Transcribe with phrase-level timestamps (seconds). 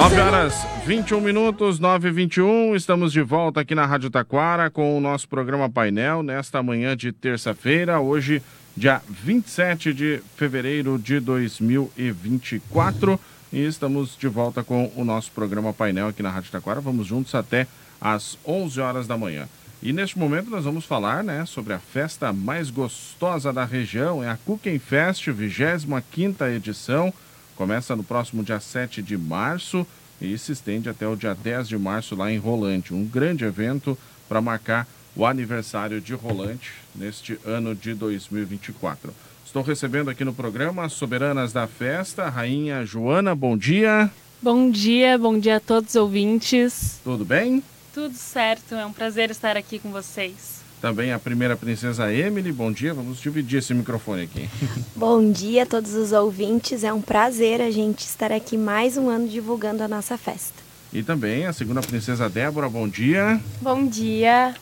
[0.00, 0.54] 9 horas
[0.86, 5.28] 21 minutos, 9 e 21 Estamos de volta aqui na Rádio Taquara com o nosso
[5.28, 8.42] programa Painel nesta manhã de terça-feira, hoje,
[8.74, 13.20] dia 27 de fevereiro de 2024.
[13.52, 16.80] E estamos de volta com o nosso programa Painel aqui na Rádio Taquara.
[16.80, 17.66] Vamos juntos até
[18.00, 19.46] às 11 horas da manhã.
[19.82, 24.30] E neste momento nós vamos falar né, sobre a festa mais gostosa da região, é
[24.30, 27.12] a Cooking Fest, 25 edição.
[27.60, 29.86] Começa no próximo dia 7 de março
[30.18, 32.94] e se estende até o dia 10 de março lá em Rolante.
[32.94, 39.12] Um grande evento para marcar o aniversário de Rolante neste ano de 2024.
[39.44, 44.10] Estou recebendo aqui no programa as soberanas da festa, Rainha Joana, bom dia.
[44.40, 46.98] Bom dia, bom dia a todos os ouvintes.
[47.04, 47.62] Tudo bem?
[47.92, 50.59] Tudo certo, é um prazer estar aqui com vocês.
[50.80, 52.94] Também a primeira princesa Emily, bom dia.
[52.94, 54.48] Vamos dividir esse microfone aqui.
[54.96, 56.82] Bom dia a todos os ouvintes.
[56.82, 60.54] É um prazer a gente estar aqui mais um ano divulgando a nossa festa.
[60.90, 63.38] E também a segunda princesa Débora, bom dia.
[63.60, 64.54] Bom dia,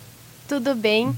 [0.49, 1.09] tudo bem?
[1.09, 1.17] Uh,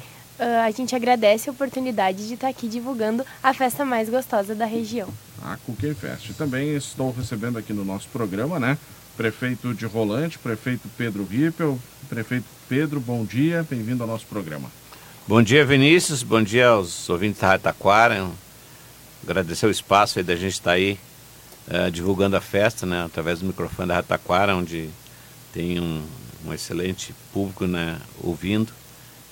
[0.66, 5.08] a gente agradece a oportunidade de estar aqui divulgando a festa mais gostosa da região.
[5.42, 6.32] A Cookie Fest.
[6.36, 8.76] Também estou recebendo aqui no nosso programa, né?
[9.16, 11.78] Prefeito de Rolante, prefeito Pedro Rippel.
[12.08, 14.70] Prefeito Pedro, bom dia, bem-vindo ao nosso programa.
[15.28, 16.22] Bom dia, Vinícius.
[16.22, 18.28] Bom dia aos ouvintes da Rádio Taquara.
[19.22, 20.98] Agradecer o espaço aí da gente estar tá aí
[21.68, 24.88] uh, divulgando a festa, né, através do microfone da Rádio Taquara, onde
[25.52, 26.02] tem um,
[26.46, 28.72] um excelente público, né, ouvindo.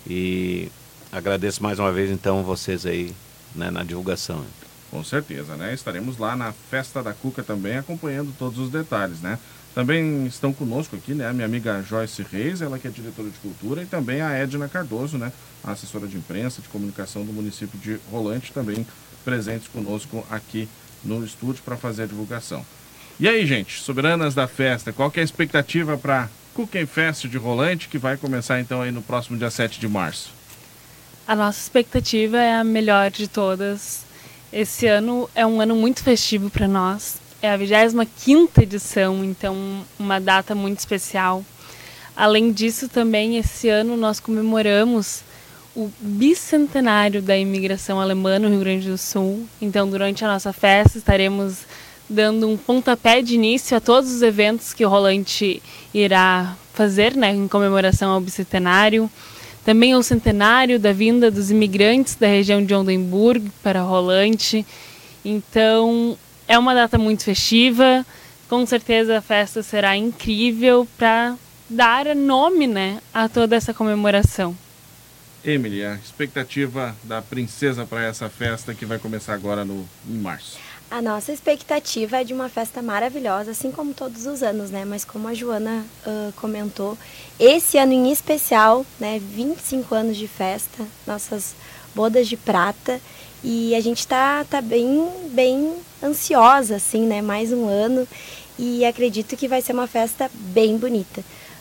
[0.06, 0.70] E
[1.10, 3.12] agradeço mais uma vez, então, vocês aí
[3.54, 4.44] né, na divulgação.
[4.90, 5.74] Com certeza, né?
[5.74, 9.38] Estaremos lá na Festa da Cuca também, acompanhando todos os detalhes, né?
[9.74, 13.38] Também estão conosco aqui, né, a minha amiga Joyce Reis, ela que é diretora de
[13.38, 17.78] cultura, e também a Edna Cardoso, né, a assessora de imprensa, de comunicação do município
[17.78, 18.86] de Rolante, também
[19.24, 20.68] presentes conosco aqui
[21.04, 22.64] no estúdio para fazer a divulgação.
[23.20, 27.36] E aí, gente, soberanas da festa, qual que é a expectativa para Cooking Fest de
[27.36, 30.30] Rolante, que vai começar então aí no próximo dia 7 de março?
[31.26, 34.04] A nossa expectativa é a melhor de todas.
[34.52, 40.20] Esse ano é um ano muito festivo para nós é a 25 edição, então uma
[40.20, 41.44] data muito especial.
[42.16, 45.22] Além disso, também esse ano nós comemoramos
[45.76, 49.46] o bicentenário da imigração alemã no Rio Grande do Sul.
[49.62, 51.58] Então, durante a nossa festa, estaremos
[52.10, 55.62] dando um pontapé de início a todos os eventos que o Rolante
[55.94, 59.08] irá fazer né, em comemoração ao bicentenário.
[59.64, 64.66] Também o centenário da vinda dos imigrantes da região de Oldenburg para Rolante.
[65.24, 68.04] Então, é uma data muito festiva.
[68.48, 71.36] Com certeza a festa será incrível para
[71.68, 74.56] dar nome né, a toda essa comemoração.
[75.44, 80.58] Emily, a expectativa da princesa para essa festa que vai começar agora no, em março?
[80.90, 84.86] A nossa expectativa é de uma festa maravilhosa, assim como todos os anos, né?
[84.86, 86.96] Mas como a Joana uh, comentou,
[87.38, 89.20] esse ano em especial, né?
[89.20, 91.54] 25 anos de festa, nossas
[91.94, 93.00] bodas de prata.
[93.42, 97.22] E a gente está tá bem, bem ansiosa, assim, né?
[97.22, 98.06] Mais um ano.
[98.58, 101.20] E acredito que vai ser uma festa bem bonita,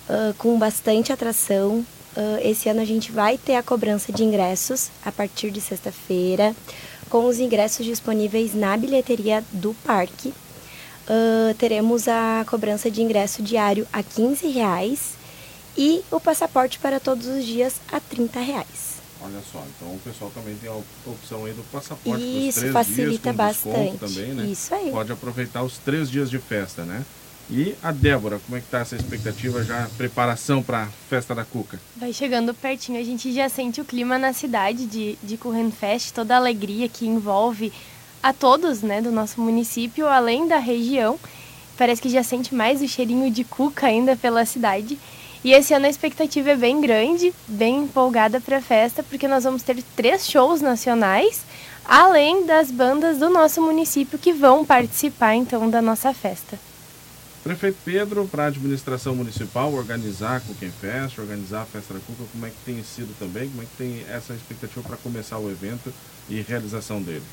[0.09, 1.85] uh, com bastante atração.
[2.15, 6.55] Uh, esse ano a gente vai ter a cobrança de ingressos a partir de sexta-feira,
[7.09, 10.29] com os ingressos disponíveis na bilheteria do parque.
[10.29, 15.11] Uh, teremos a cobrança de ingresso diário a 15 reais
[15.77, 18.96] e o passaporte para todos os dias a 30 reais.
[19.21, 20.75] Olha só, então o pessoal também tem a
[21.09, 23.97] opção aí do passaporte Isso, três facilita dias, bastante.
[23.97, 24.45] também, né?
[24.45, 24.91] Isso aí.
[24.91, 27.03] Pode aproveitar os três dias de festa, né?
[27.49, 31.45] E a Débora, como é que tá essa expectativa já, preparação para a festa da
[31.45, 31.79] Cuca?
[31.95, 36.11] Vai chegando pertinho, a gente já sente o clima na cidade de, de Curren Fest,
[36.11, 37.71] toda a alegria que envolve
[38.21, 41.17] a todos, né, do nosso município, além da região.
[41.77, 44.99] Parece que já sente mais o cheirinho de cuca ainda pela cidade.
[45.47, 49.45] E esse ano a expectativa é bem grande, bem empolgada para a festa, porque nós
[49.45, 51.45] vamos ter três shows nacionais,
[51.85, 56.59] além das bandas do nosso município que vão participar então da nossa festa.
[57.45, 62.25] Prefeito Pedro, para a administração municipal, organizar com quem festa, organizar a festa da Cuca,
[62.29, 63.47] como é que tem sido também?
[63.47, 65.93] Como é que tem essa expectativa para começar o evento
[66.27, 67.23] e realização dele?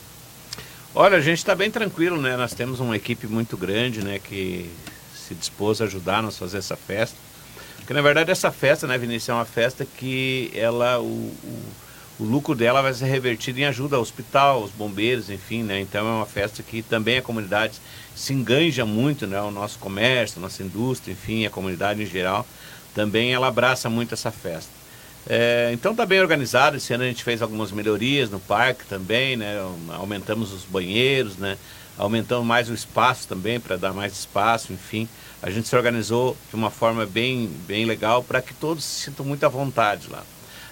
[0.95, 2.37] Olha, a gente está bem tranquilo, né?
[2.37, 4.71] Nós temos uma equipe muito grande, né, que
[5.17, 7.24] se dispôs a ajudar-nos a fazer essa festa.
[7.85, 11.63] Porque na verdade essa festa, né, Vinícius, é uma festa que ela, o, o,
[12.21, 15.81] o lucro dela vai ser revertido em ajuda ao hospital, aos bombeiros, enfim, né?
[15.81, 17.75] Então é uma festa que também a comunidade
[18.17, 19.39] se enganja muito, né?
[19.43, 22.47] O nosso comércio, a nossa indústria, enfim, a comunidade em geral,
[22.95, 24.73] também ela abraça muito essa festa.
[25.27, 26.79] É, então está bem organizado.
[26.79, 29.63] Esse ano a gente fez algumas melhorias no parque também, né?
[29.91, 31.59] Aumentamos os banheiros, né?
[31.97, 35.09] Aumentamos mais o espaço também, para dar mais espaço, enfim.
[35.43, 39.25] A gente se organizou de uma forma bem, bem legal para que todos se sintam
[39.25, 40.23] muito à vontade lá.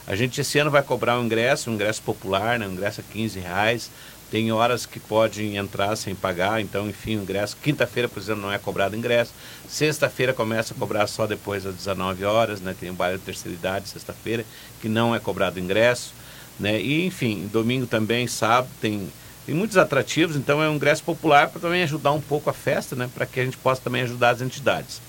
[0.07, 3.05] A gente esse ano vai cobrar um ingresso, um ingresso popular, né, um ingresso a
[3.13, 3.91] 15 reais.
[4.31, 7.55] Tem horas que podem entrar sem pagar, então, enfim, o ingresso.
[7.63, 9.33] Quinta-feira, por exemplo, não é cobrado ingresso.
[9.69, 12.75] Sexta-feira começa a cobrar só depois das 19 horas, né?
[12.79, 14.43] Tem o baile de terceira idade, sexta-feira,
[14.81, 16.15] que não é cobrado ingresso.
[16.59, 16.81] Né?
[16.81, 19.07] E, enfim, domingo também, sábado, tem,
[19.45, 22.95] tem muitos atrativos, então é um ingresso popular para também ajudar um pouco a festa,
[22.95, 23.11] né?
[23.13, 25.01] Para que a gente possa também ajudar as entidades.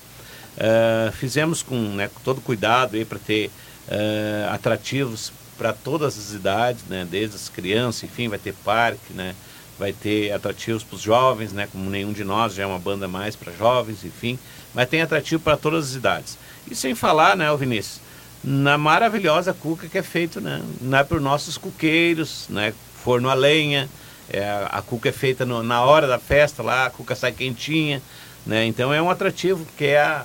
[0.56, 3.50] Uh, fizemos com, né, com todo cuidado aí para ter
[3.88, 7.06] uh, atrativos para todas as idades, né?
[7.08, 9.34] Desde as crianças, enfim, vai ter parque, né?
[9.78, 11.68] Vai ter atrativos para os jovens, né?
[11.70, 14.38] Como nenhum de nós já é uma banda mais para jovens, enfim.
[14.74, 16.36] Mas tem atrativo para todas as idades.
[16.68, 18.00] E sem falar, né, Vinícius,
[18.42, 20.60] na maravilhosa cuca que é feito, né?
[20.92, 22.74] É para os nossos cuqueiros, né?
[23.02, 23.88] Forno a lenha,
[24.30, 28.00] é, a cuca é feita no, na hora da festa lá, a cuca sai quentinha,
[28.46, 28.64] né?
[28.66, 30.24] Então é um atrativo que é a,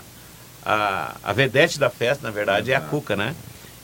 [0.66, 3.36] a, a vedete da festa, na verdade, é a cuca, né?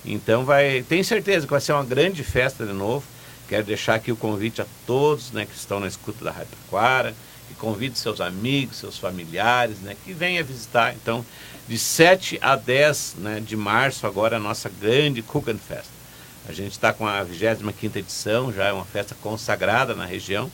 [0.06, 3.06] Então vai, tenho certeza que vai ser uma grande festa de novo.
[3.48, 7.14] Quero deixar aqui o convite a todos, né, que estão na escuta da Rádio Taquara,
[7.48, 10.96] que convide seus amigos, seus familiares, né, que venha visitar.
[10.96, 11.24] Então,
[11.68, 15.95] de 7 a 10 né, de março, agora a nossa grande Cooking Fest.
[16.48, 20.52] A gente está com a 25 edição, já é uma festa consagrada na região.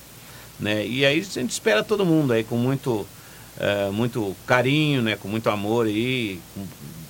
[0.59, 3.05] Né, e aí a gente espera todo mundo aí com muito,
[3.57, 6.39] uh, muito carinho, né, com muito amor aí,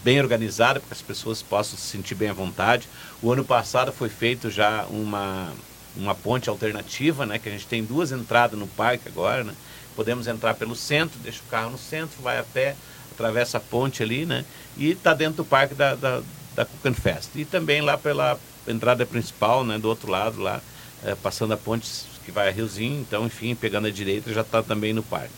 [0.04, 2.88] bem organizada, para que as pessoas possam se sentir bem à vontade.
[3.22, 5.52] O ano passado foi feito já uma,
[5.96, 9.54] uma ponte alternativa, né, que a gente tem duas entradas no parque agora, né?
[9.96, 12.76] Podemos entrar pelo centro, deixa o carro no centro, vai a pé,
[13.12, 14.46] atravessa a ponte ali, né?
[14.78, 16.22] E está dentro do parque da, da,
[16.56, 17.30] da Cookan Fest.
[17.36, 20.62] E também lá pela entrada principal, né, do outro lado lá,
[21.04, 21.90] é, passando a ponte
[22.26, 25.34] que vai a Riozinho, então, enfim, pegando a direita já está também no parque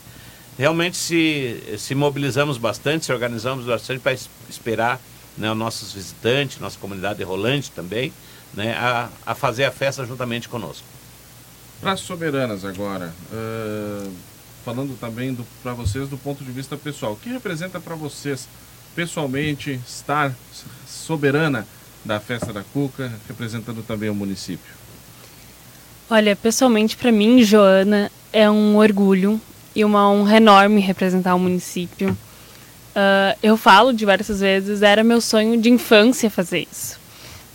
[0.57, 4.13] realmente se, se mobilizamos bastante, se organizamos bastante para
[4.49, 4.99] esperar
[5.37, 8.13] né, os nossos visitantes, nossa comunidade rolante também,
[8.53, 10.85] né, a, a fazer a festa juntamente conosco.
[11.81, 14.13] Para as soberanas agora, uh,
[14.63, 18.47] falando também para vocês do ponto de vista pessoal, o que representa para vocês
[18.95, 20.33] pessoalmente estar
[20.87, 21.67] soberana
[22.03, 24.73] da festa da Cuca, representando também o município?
[26.09, 29.39] Olha, pessoalmente para mim, Joana, é um orgulho
[29.75, 32.09] e uma honra enorme representar o município.
[32.09, 36.99] Uh, eu falo diversas vezes, era meu sonho de infância fazer isso.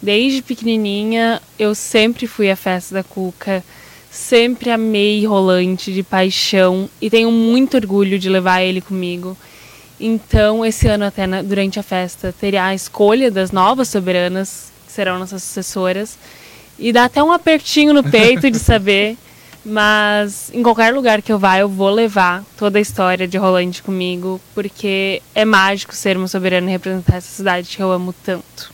[0.01, 3.63] Desde pequenininha, eu sempre fui à festa da Cuca,
[4.11, 9.37] sempre amei Rolante de paixão e tenho muito orgulho de levar ele comigo.
[10.01, 14.93] Então, esse ano, até na, durante a festa, teria a escolha das novas soberanas, que
[14.93, 16.17] serão nossas sucessoras,
[16.79, 19.17] e dá até um apertinho no peito de saber
[19.69, 23.83] mas em qualquer lugar que eu vá, eu vou levar toda a história de Rolante
[23.83, 28.73] comigo, porque é mágico ser uma soberana e representar essa cidade que eu amo tanto.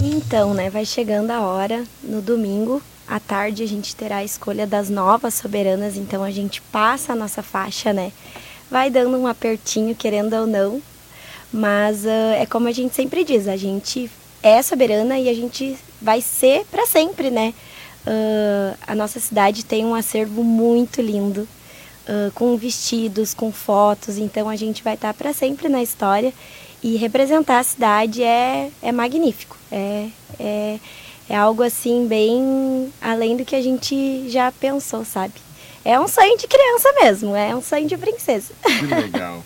[0.00, 4.66] Então, né, vai chegando a hora, no domingo, à tarde, a gente terá a escolha
[4.66, 8.12] das novas soberanas, então a gente passa a nossa faixa, né?
[8.74, 10.82] Vai dando um apertinho, querendo ou não,
[11.52, 14.10] mas uh, é como a gente sempre diz, a gente
[14.42, 17.54] é soberana e a gente vai ser para sempre, né?
[18.04, 21.42] Uh, a nossa cidade tem um acervo muito lindo,
[22.08, 26.32] uh, com vestidos, com fotos, então a gente vai estar para sempre na história
[26.82, 30.80] e representar a cidade é, é magnífico, é, é,
[31.28, 35.43] é algo assim bem além do que a gente já pensou, sabe?
[35.84, 38.54] É um sonho de criança mesmo, é um sonho de princesa.
[38.62, 39.44] Que legal.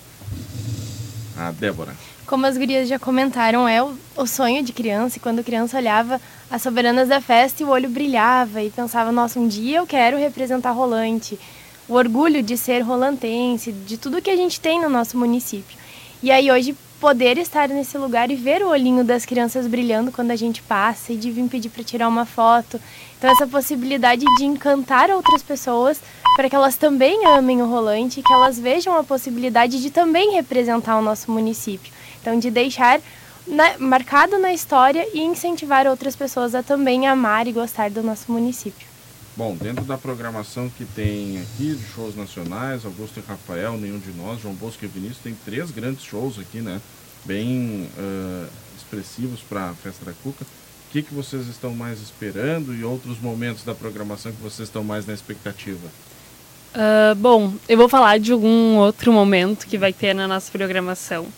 [1.37, 1.95] A Débora.
[2.27, 6.21] Como as gurias já comentaram, é o, o sonho de criança, e quando criança olhava
[6.51, 10.17] as soberanas da festa e o olho brilhava e pensava, nossa, um dia eu quero
[10.17, 11.39] representar Rolante.
[11.89, 15.77] O orgulho de ser rolantense, de tudo que a gente tem no nosso município.
[16.23, 20.31] E aí hoje poder estar nesse lugar e ver o olhinho das crianças brilhando quando
[20.31, 22.81] a gente passa e de vir pedir para tirar uma foto.
[23.17, 26.01] Então essa possibilidade de encantar outras pessoas
[26.35, 30.99] para que elas também amem o rolante que elas vejam a possibilidade de também representar
[30.99, 31.93] o nosso município.
[32.21, 33.01] Então de deixar
[33.47, 38.31] na, marcado na história e incentivar outras pessoas a também amar e gostar do nosso
[38.33, 38.88] município.
[39.39, 44.11] Bom, dentro da programação que tem aqui de shows nacionais, Augusto e Rafael, nenhum de
[44.11, 46.81] nós, João Bosco e Vinícius, tem três grandes shows aqui, né?
[47.25, 50.45] Bem uh, expressivos para a Festa da Cuca.
[50.45, 54.83] O que, que vocês estão mais esperando e outros momentos da programação que vocês estão
[54.83, 55.87] mais na expectativa?
[56.75, 61.29] Uh, bom, eu vou falar de algum outro momento que vai ter na nossa programação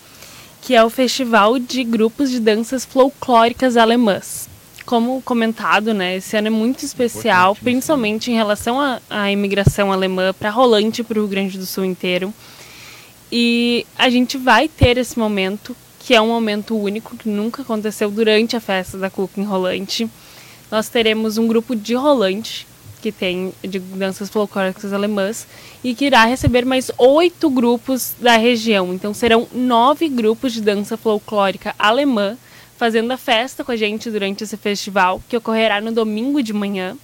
[0.63, 4.50] que é o Festival de Grupos de Danças Folclóricas Alemãs.
[4.85, 10.51] Como comentado, né, esse ano é muito especial, principalmente em relação à imigração alemã para
[10.51, 12.33] Rolante, para o Rio Grande do Sul inteiro.
[13.31, 18.11] E a gente vai ter esse momento, que é um momento único, que nunca aconteceu
[18.11, 20.11] durante a festa da Cuca em Rolante.
[20.71, 22.67] Nós teremos um grupo de Rolante,
[23.01, 25.47] que tem de danças folclóricas alemãs,
[25.83, 28.93] e que irá receber mais oito grupos da região.
[28.93, 32.37] Então serão nove grupos de dança folclórica alemã
[32.81, 36.97] fazendo a festa com a gente durante esse festival, que ocorrerá no domingo de manhã,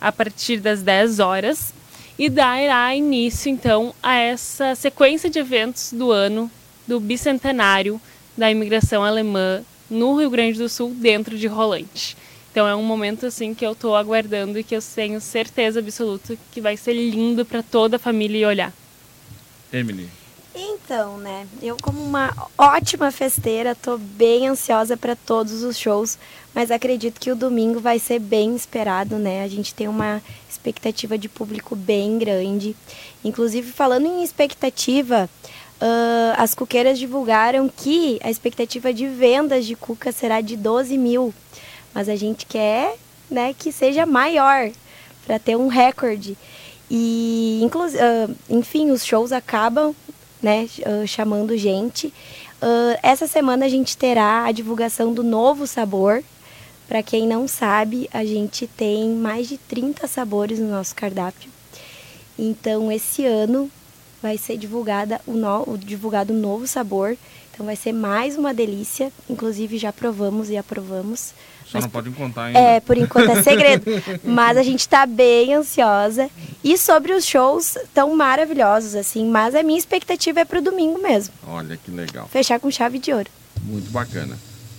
[0.00, 1.74] a partir das 10 horas,
[2.16, 6.48] e dará início então a essa sequência de eventos do ano
[6.86, 8.00] do bicentenário
[8.36, 12.16] da imigração alemã no Rio Grande do Sul, dentro de Rolante.
[12.52, 16.38] Então é um momento assim que eu estou aguardando e que eu tenho certeza absoluta
[16.52, 18.72] que vai ser lindo para toda a família olhar.
[19.72, 20.08] Emily.
[20.58, 21.46] Então, né?
[21.60, 26.18] Eu como uma ótima festeira, tô bem ansiosa para todos os shows,
[26.54, 29.42] mas acredito que o domingo vai ser bem esperado, né?
[29.42, 32.74] A gente tem uma expectativa de público bem grande.
[33.22, 35.28] Inclusive, falando em expectativa,
[35.78, 41.34] uh, as cuqueiras divulgaram que a expectativa de vendas de cuca será de 12 mil,
[41.92, 42.96] mas a gente quer,
[43.30, 44.70] né, que seja maior
[45.26, 46.34] para ter um recorde.
[46.90, 49.94] E, uh, enfim, os shows acabam
[50.46, 52.06] né, uh, chamando gente.
[52.62, 56.22] Uh, essa semana a gente terá a divulgação do novo sabor.
[56.86, 61.50] Para quem não sabe, a gente tem mais de 30 sabores no nosso cardápio.
[62.38, 63.68] Então, esse ano
[64.22, 67.16] vai ser divulgada o, no, divulgado um novo sabor.
[67.52, 69.10] Então, vai ser mais uma delícia.
[69.28, 71.32] Inclusive, já provamos e aprovamos.
[71.64, 72.58] Só mas, não pode contar ainda.
[72.58, 73.84] É, por enquanto é segredo.
[74.22, 76.30] mas a gente está bem ansiosa.
[76.62, 79.26] E sobre os shows, tão maravilhosos, assim.
[79.28, 81.34] Mas a minha expectativa é para o domingo mesmo.
[81.46, 82.28] Olha que legal.
[82.28, 83.30] Fechar com chave de ouro.
[83.62, 84.36] Muito bacana.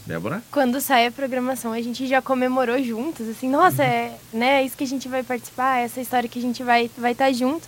[0.08, 0.41] Débora?
[0.50, 4.77] Quando sai a programação, a gente já comemorou juntos, assim, nossa, é né, é isso
[4.77, 7.67] que a gente vai participar, essa história que a gente vai estar vai tá junto.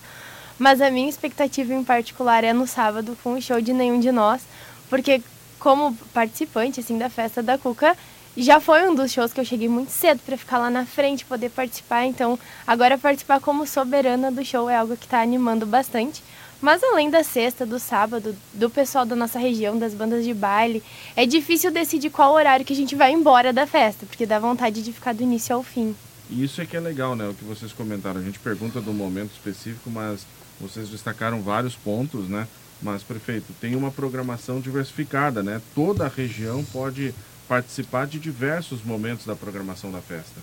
[0.60, 4.12] Mas a minha expectativa em particular é no sábado com o show de Nenhum de
[4.12, 4.42] Nós,
[4.90, 5.24] porque
[5.58, 7.96] como participante, assim, da festa da Cuca,
[8.36, 11.26] já foi um dos shows que eu cheguei muito cedo para ficar lá na frente,
[11.26, 12.06] poder participar.
[12.06, 12.38] Então,
[12.68, 16.22] agora participar como soberana do show é algo que está animando bastante.
[16.62, 20.84] Mas além da sexta, do sábado, do pessoal da nossa região, das bandas de baile,
[21.16, 24.82] é difícil decidir qual horário que a gente vai embora da festa, porque dá vontade
[24.82, 25.96] de ficar do início ao fim.
[26.30, 27.28] Isso é que é legal, né?
[27.28, 28.20] O que vocês comentaram.
[28.20, 30.26] A gente pergunta do momento específico, mas
[30.60, 32.48] vocês destacaram vários pontos, né?
[32.82, 35.62] Mas, prefeito, tem uma programação diversificada, né?
[35.76, 37.14] Toda a região pode
[37.48, 40.40] participar de diversos momentos da programação da festa.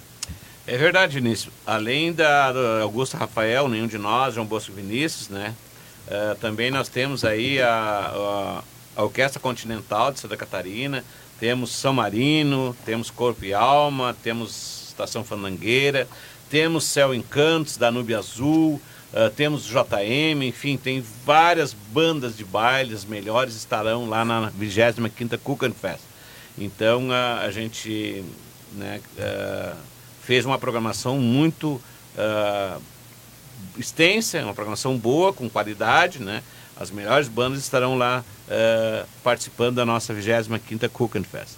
[0.66, 1.54] É verdade, Vinícius.
[1.64, 5.54] Além da Augusta Rafael, nenhum de nós, João Bosco Vinícius, né?
[6.08, 8.62] Uh, também nós temos aí a,
[8.96, 11.04] a, Orquestra Continental de Santa Catarina,
[11.38, 16.08] temos São Marino, temos Corpo e Alma, temos Estação Fandangueira,
[16.50, 18.80] temos Céu Encantos, Danúbio Azul,
[19.16, 25.38] uh, temos JM, enfim, tem várias bandas de baile, as melhores estarão lá na 25ª
[25.38, 26.02] Cookan Fest.
[26.58, 28.24] Então a, gente
[28.72, 29.76] né, uh,
[30.22, 31.80] fez uma programação muito
[32.16, 32.82] uh,
[33.78, 36.42] extensa, uma programação boa, com qualidade, né?
[36.78, 38.22] As melhores bandas estarão lá
[39.24, 41.54] participando da nossa 25ª Cooking Fest.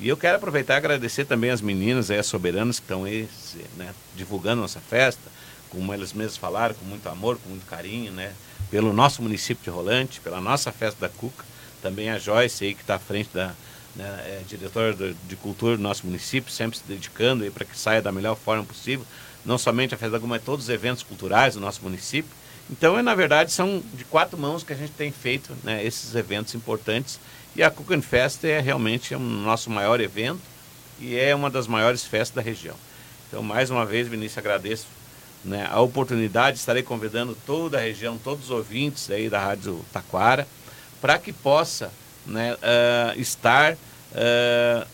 [0.00, 3.28] E eu quero aproveitar e agradecer também as meninas, aí, as soberanas que estão aí
[3.76, 5.30] né, divulgando nossa festa,
[5.72, 8.32] como elas mesmas falaram, com muito amor, com muito carinho, né?
[8.70, 11.44] Pelo nosso município de Rolante, pela nossa festa da Cuca.
[11.80, 13.54] Também a Joyce aí que está à frente da,
[13.96, 18.12] né, é diretor de cultura do nosso município, sempre se dedicando para que saia da
[18.12, 19.04] melhor forma possível,
[19.44, 22.30] não somente a Festa da Guma, mas todos os eventos culturais do nosso município.
[22.70, 26.14] Então, é, na verdade, são de quatro mãos que a gente tem feito né, esses
[26.14, 27.18] eventos importantes.
[27.56, 30.40] E a Cooking Fest é realmente o nosso maior evento
[31.00, 32.76] e é uma das maiores festas da região.
[33.28, 34.86] Então, mais uma vez, Vinícius, agradeço
[35.44, 40.46] né, a oportunidade, estarei convidando toda a região, todos os ouvintes aí da Rádio Taquara,
[41.00, 41.90] para que possa
[42.26, 44.86] né, uh, estar uh,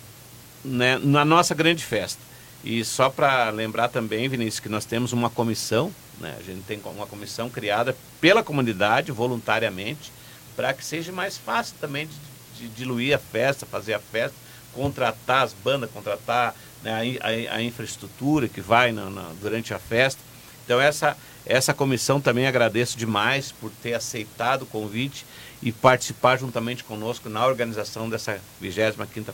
[0.64, 2.20] né, na nossa grande festa.
[2.64, 6.80] E só para lembrar também, Vinícius, que nós temos uma comissão, né, a gente tem
[6.84, 10.12] uma comissão criada pela comunidade, voluntariamente,
[10.56, 12.14] para que seja mais fácil também de,
[12.58, 14.36] de, diluir a festa, fazer a festa,
[14.74, 19.78] contratar as bandas, contratar né, a, a, a, infraestrutura que vai na, na, durante a
[19.78, 20.20] festa.
[20.68, 25.25] Então essa, essa comissão também agradeço demais por ter aceitado o convite
[25.62, 29.32] e participar juntamente conosco na organização dessa 25ª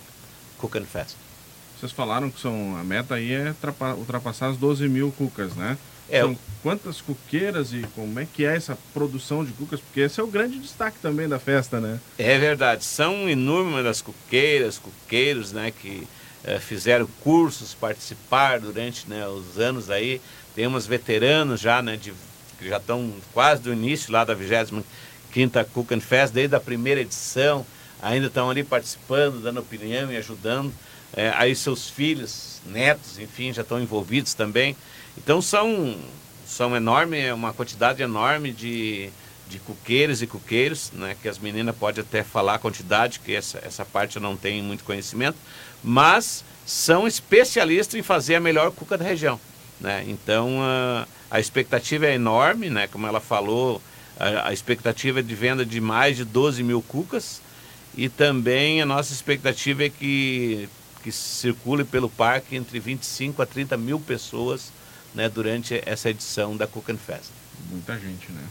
[0.58, 1.16] Cooking Fest.
[1.76, 3.52] Vocês falaram que são, a meta aí é
[3.98, 5.76] ultrapassar as 12 mil cucas, né?
[6.08, 9.80] É, são quantas cuqueiras e como é que é essa produção de cucas?
[9.80, 11.98] Porque esse é o grande destaque também da festa, né?
[12.16, 12.84] É verdade.
[12.84, 15.72] São inúmeras cuqueiras, cuqueiros, né?
[15.72, 16.06] Que
[16.44, 20.20] eh, fizeram cursos, participaram durante né, os anos aí.
[20.54, 22.12] Tem uns veteranos já, né, de,
[22.58, 27.00] que já estão quase do início lá da 25ª Cook and Fest, desde a primeira
[27.00, 27.66] edição,
[28.00, 30.72] ainda estão ali participando, dando opinião e ajudando.
[31.16, 34.76] É, aí seus filhos, netos, enfim, já estão envolvidos também.
[35.16, 35.96] Então são,
[36.46, 39.10] são enorme, é uma quantidade enorme de,
[39.48, 43.58] de cuqueiros e cuqueiros, né, que as meninas podem até falar a quantidade, que essa,
[43.64, 45.36] essa parte eu não tenho muito conhecimento,
[45.82, 49.38] mas são especialistas em fazer a melhor cuca da região.
[49.80, 50.04] Né?
[50.08, 52.86] Então a, a expectativa é enorme, né?
[52.86, 53.80] como ela falou,
[54.18, 57.40] a, a expectativa é de venda de mais de 12 mil cucas
[57.96, 60.68] e também a nossa expectativa é que,
[61.02, 64.72] que circule pelo parque entre 25 a 30 mil pessoas
[65.14, 67.30] né, durante essa edição da Cook and Fest.
[67.70, 68.42] Muita gente, né?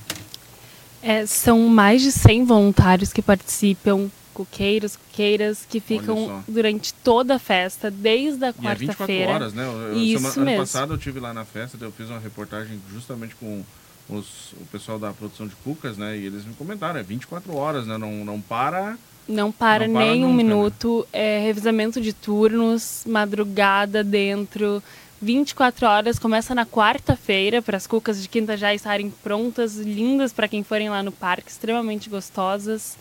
[1.02, 7.40] É, são mais de 100 voluntários que participam, coqueiros, coqueiras, que ficam durante toda a
[7.40, 9.32] festa, desde a é quarta-feira.
[9.32, 9.66] É horas, né?
[9.66, 10.50] Eu, Isso semana, mesmo.
[10.50, 13.64] Ano passado eu tive lá na festa, eu fiz uma reportagem justamente com
[14.10, 16.18] os, o pessoal da produção de cucas, né?
[16.18, 17.98] E eles me comentaram, é 24 horas, né?
[17.98, 18.98] Não, não para...
[19.26, 20.44] Não para, Não para nem um nunca, né?
[20.44, 24.84] minuto, é revisamento de turnos, madrugada dentro,
[25.22, 30.50] 24 horas, começa na quarta-feira, para as cucas de quinta já estarem prontas, lindas para
[30.50, 32.98] quem forem lá no parque, extremamente gostosas,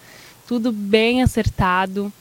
[0.53, 2.13] tudo bem acertado.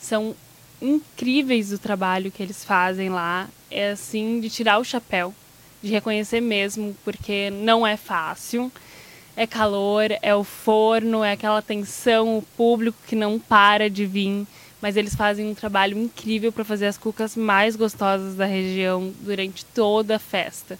[0.00, 0.34] São
[0.82, 5.32] incríveis o trabalho que eles fazem lá, é assim de tirar o chapéu,
[5.80, 8.72] de reconhecer mesmo, porque não é fácil.
[9.36, 14.44] É calor, é o forno, é aquela tensão, o público que não para de vir
[14.82, 19.64] mas eles fazem um trabalho incrível para fazer as cucas mais gostosas da região durante
[19.64, 20.78] toda a festa.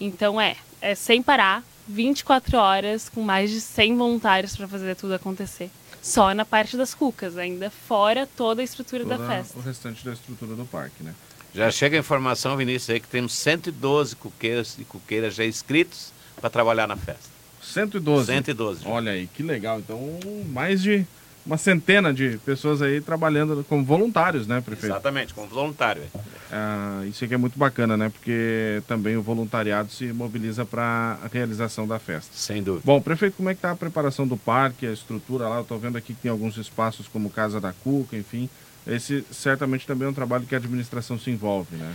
[0.00, 5.14] Então é, é sem parar, 24 horas com mais de 100 voluntários para fazer tudo
[5.14, 5.70] acontecer.
[6.04, 9.58] Só na parte das cucas, ainda fora toda a estrutura Toda da festa.
[9.58, 11.14] o restante da estrutura do parque, né?
[11.54, 16.50] Já chega a informação, Vinícius, aí que temos 112 cuqueiros e cuqueiras já inscritos para
[16.50, 17.30] trabalhar na festa.
[17.62, 18.26] 112.
[18.26, 18.82] 112.
[18.84, 18.90] já.
[18.90, 19.78] Olha aí, que legal.
[19.78, 19.98] Então,
[20.46, 21.06] mais de
[21.46, 24.92] uma centena de pessoas aí trabalhando como voluntários, né, prefeito?
[24.92, 26.02] Exatamente, como voluntário.
[26.50, 28.08] Ah, isso aqui é muito bacana, né?
[28.08, 32.30] Porque também o voluntariado se mobiliza para a realização da festa.
[32.34, 32.82] Sem dúvida.
[32.84, 35.56] Bom, prefeito, como é que está a preparação do parque, a estrutura lá?
[35.56, 38.48] Eu estou vendo aqui que tem alguns espaços como Casa da Cuca, enfim.
[38.86, 41.94] Esse certamente também é um trabalho que a administração se envolve, né?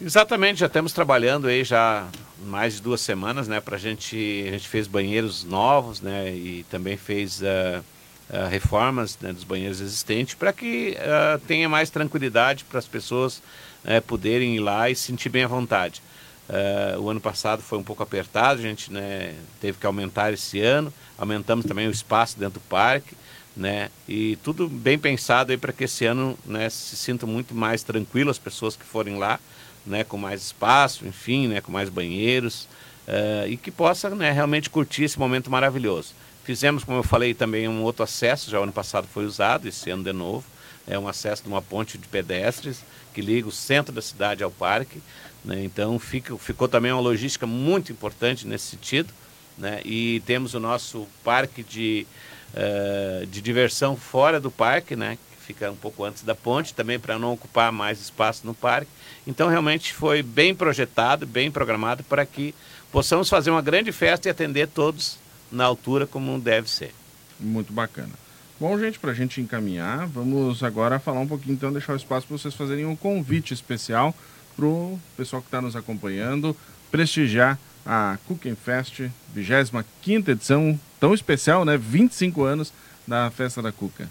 [0.00, 2.08] Exatamente, já estamos trabalhando aí já
[2.44, 3.60] mais de duas semanas, né?
[3.60, 6.34] Pra gente, a gente fez banheiros novos, né?
[6.34, 7.84] E também fez uh,
[8.30, 13.42] uh, reformas né, dos banheiros existentes para que uh, tenha mais tranquilidade para as pessoas
[13.84, 16.02] uh, poderem ir lá e se sentir bem à vontade.
[16.48, 20.60] Uh, o ano passado foi um pouco apertado, a gente né, teve que aumentar esse
[20.60, 23.14] ano, aumentamos também o espaço dentro do parque,
[23.56, 28.30] né, e tudo bem pensado para que esse ano né, se sinta muito mais tranquilo
[28.30, 29.40] as pessoas que forem lá,
[29.86, 32.68] né, com mais espaço, enfim, né, com mais banheiros,
[33.08, 36.12] uh, e que possa né, realmente curtir esse momento maravilhoso.
[36.44, 40.04] Fizemos, como eu falei, também um outro acesso, já ano passado foi usado, esse ano
[40.04, 40.44] de novo,
[40.86, 44.50] é um acesso de uma ponte de pedestres que liga o centro da cidade ao
[44.50, 45.00] parque,
[45.42, 45.64] né?
[45.64, 49.10] então fica, ficou também uma logística muito importante nesse sentido,
[49.56, 49.80] né?
[49.86, 52.06] e temos o nosso parque de,
[52.52, 55.16] uh, de diversão fora do parque, né?
[55.16, 58.90] que fica um pouco antes da ponte, também para não ocupar mais espaço no parque.
[59.26, 62.54] Então realmente foi bem projetado, bem programado para que
[62.92, 66.92] possamos fazer uma grande festa e atender todos na altura como deve ser.
[67.38, 68.12] Muito bacana.
[68.60, 72.26] Bom, gente, para a gente encaminhar, vamos agora falar um pouquinho, então, deixar o espaço
[72.26, 74.14] para vocês fazerem um convite especial
[74.56, 76.56] para o pessoal que está nos acompanhando,
[76.90, 79.00] prestigiar a Cooking Fest,
[79.34, 81.76] 25 edição, tão especial, né?
[81.76, 82.72] 25 anos
[83.06, 84.08] da Festa da Cuca.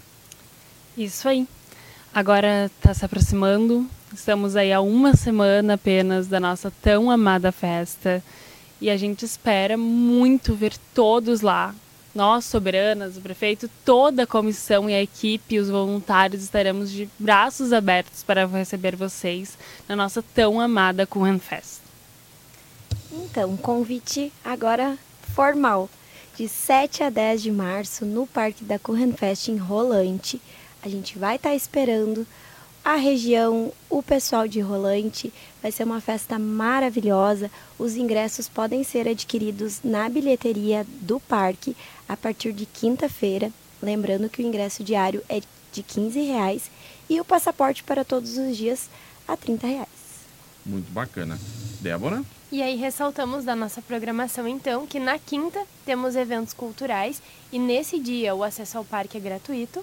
[0.96, 1.48] Isso aí.
[2.14, 8.22] Agora está se aproximando, estamos aí há uma semana apenas da nossa tão amada festa
[8.84, 11.74] e a gente espera muito ver todos lá.
[12.14, 17.72] Nós, soberanas, o prefeito, toda a comissão e a equipe, os voluntários, estaremos de braços
[17.72, 19.56] abertos para receber vocês
[19.88, 21.08] na nossa tão amada
[21.40, 21.80] Fest.
[23.10, 24.98] Então, convite agora
[25.34, 25.88] formal.
[26.36, 28.78] De 7 a 10 de março, no Parque da
[29.16, 30.38] Fest em Rolante.
[30.82, 32.26] A gente vai estar esperando
[32.84, 35.32] a região, o pessoal de Rolante.
[35.64, 37.50] Vai ser uma festa maravilhosa.
[37.78, 41.74] Os ingressos podem ser adquiridos na bilheteria do parque
[42.06, 43.50] a partir de quinta-feira.
[43.82, 45.40] Lembrando que o ingresso diário é
[45.72, 46.70] de 15 reais
[47.08, 48.90] e o passaporte para todos os dias
[49.26, 49.88] a 30 reais.
[50.66, 51.40] Muito bacana.
[51.80, 52.22] Débora?
[52.52, 57.98] E aí ressaltamos da nossa programação então que na quinta temos eventos culturais e nesse
[57.98, 59.82] dia o acesso ao parque é gratuito.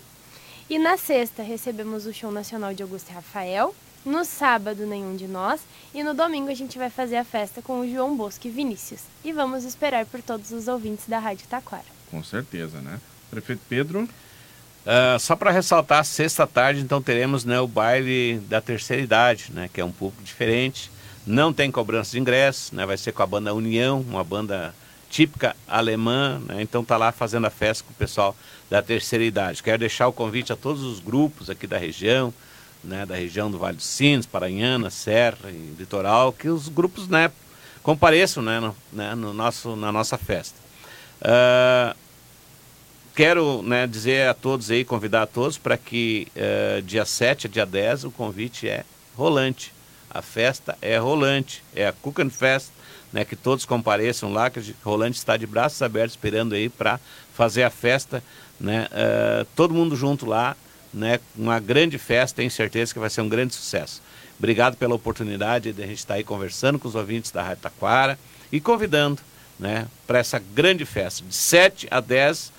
[0.69, 3.73] E na sexta recebemos o show nacional de Augusto e Rafael
[4.05, 5.61] No sábado, nenhum de nós.
[5.93, 9.01] E no domingo a gente vai fazer a festa com o João Bosco e Vinícius.
[9.23, 11.83] E vamos esperar por todos os ouvintes da Rádio Taquara.
[12.09, 12.99] Com certeza, né?
[13.29, 14.07] Prefeito Pedro.
[14.81, 19.69] Uh, só para ressaltar, sexta tarde então teremos né, o baile da terceira idade, né,
[19.71, 20.89] que é um público diferente.
[21.25, 24.73] Não tem cobrança de ingresso, né, vai ser com a banda União, uma banda
[25.07, 28.35] típica alemã, né, então tá lá fazendo a festa com o pessoal
[28.71, 29.61] da terceira idade.
[29.61, 32.33] Quero deixar o convite a todos os grupos aqui da região,
[32.83, 37.31] né, da região do Vale dos Sinos, Paranhana, Serra e Litoral, que os grupos né,
[37.83, 40.59] compareçam né, no, né, no nosso, na nossa festa.
[41.21, 41.95] Uh,
[43.15, 47.49] quero né, dizer a todos aí, convidar a todos para que uh, dia 7 a
[47.49, 48.83] dia 10 o convite é
[49.15, 49.73] rolante.
[50.09, 52.69] A festa é rolante, é a Cook Fest,
[53.13, 56.99] né, que todos compareçam lá, que o Rolante está de braços abertos esperando aí para
[57.33, 58.23] fazer a festa,
[58.59, 60.55] né, uh, todo mundo junto lá,
[60.93, 64.01] né, uma grande festa, tenho certeza que vai ser um grande sucesso.
[64.37, 68.17] Obrigado pela oportunidade de a gente estar aí conversando com os ouvintes da Rádio Taquara
[68.51, 69.21] e convidando
[69.59, 71.23] né, para essa grande festa.
[71.23, 72.51] De 7 a 10,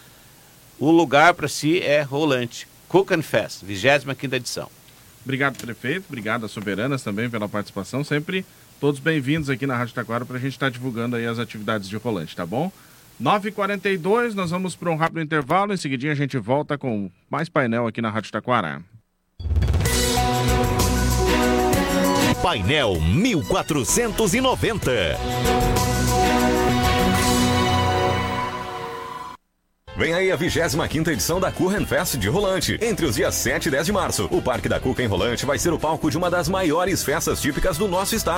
[0.79, 2.69] o lugar para si é Rolante.
[2.89, 4.71] Cook and Fest, 25 edição.
[5.25, 6.05] Obrigado, prefeito.
[6.09, 8.05] Obrigado às soberanas também pela participação.
[8.05, 8.45] Sempre
[8.81, 11.89] todos bem-vindos aqui na Rádio Taquara para a gente estar tá divulgando aí as atividades
[11.89, 12.71] de Rolante, tá bom?
[13.23, 15.73] 9h42, nós vamos para um rápido intervalo.
[15.73, 18.83] Em seguida a gente volta com mais painel aqui na Rádio Taquara.
[22.43, 24.91] Painel 1490.
[29.95, 32.79] Vem aí a 25 edição da Curren Fest de Rolante.
[32.81, 35.59] Entre os dias 7 e 10 de março, o Parque da Cuca em Rolante vai
[35.59, 38.31] ser o palco de uma das maiores festas típicas do nosso estado.